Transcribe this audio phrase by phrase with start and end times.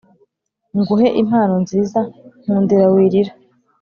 [0.77, 1.99] nguhe impano nziza,
[2.43, 3.33] nkundira wirira